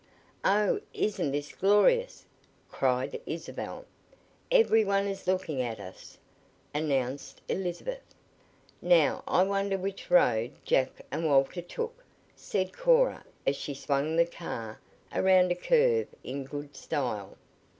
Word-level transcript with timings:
"Oh, 0.43 0.81
isn't 0.95 1.29
this 1.31 1.51
glorious!" 1.53 2.25
cried 2.71 3.21
Isabel. 3.27 3.85
"Every 4.49 4.83
one 4.83 5.05
is 5.05 5.27
looking 5.27 5.61
at 5.61 5.79
us," 5.79 6.17
announced 6.73 7.39
Elizabeth. 7.47 8.01
"Now 8.81 9.23
I 9.27 9.43
wonder 9.43 9.77
which 9.77 10.09
road 10.09 10.53
Jack 10.65 11.05
and 11.11 11.25
Walter 11.27 11.61
took?" 11.61 12.03
said 12.35 12.73
Cora 12.73 13.23
as 13.45 13.55
she 13.55 13.75
swung 13.75 14.15
the 14.15 14.25
car 14.25 14.79
around 15.13 15.51
a 15.51 15.55
curve 15.55 16.07
in 16.23 16.45
good 16.45 16.75
style. 16.75 17.37